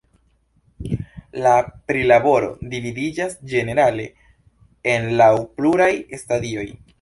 La 1.43 1.51
prilaboro 1.91 2.49
dividiĝas 2.71 3.37
ĝenerale 3.53 4.07
en 4.95 5.07
laŭ 5.21 5.31
pluraj 5.61 5.93
stadioj. 6.25 6.67